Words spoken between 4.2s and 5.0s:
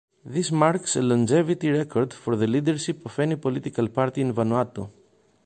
in Vanuatu.